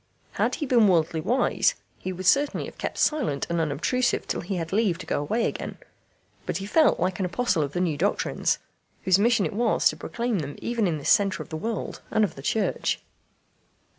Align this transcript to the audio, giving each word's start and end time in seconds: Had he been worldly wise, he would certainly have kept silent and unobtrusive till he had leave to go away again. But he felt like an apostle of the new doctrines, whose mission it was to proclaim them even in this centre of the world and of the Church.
Had 0.31 0.55
he 0.55 0.65
been 0.65 0.87
worldly 0.87 1.21
wise, 1.21 1.75
he 1.99 2.11
would 2.11 2.25
certainly 2.25 2.65
have 2.65 2.79
kept 2.79 2.97
silent 2.97 3.45
and 3.51 3.61
unobtrusive 3.61 4.27
till 4.27 4.41
he 4.41 4.55
had 4.55 4.73
leave 4.73 4.97
to 4.97 5.05
go 5.05 5.21
away 5.21 5.45
again. 5.45 5.77
But 6.47 6.57
he 6.57 6.65
felt 6.65 6.99
like 6.99 7.19
an 7.19 7.25
apostle 7.27 7.61
of 7.61 7.73
the 7.73 7.81
new 7.81 7.97
doctrines, 7.97 8.57
whose 9.03 9.19
mission 9.19 9.45
it 9.45 9.53
was 9.53 9.87
to 9.89 9.95
proclaim 9.97 10.39
them 10.39 10.55
even 10.59 10.87
in 10.87 10.97
this 10.97 11.11
centre 11.11 11.43
of 11.43 11.49
the 11.49 11.55
world 11.55 12.01
and 12.09 12.23
of 12.23 12.33
the 12.33 12.41
Church. 12.41 12.99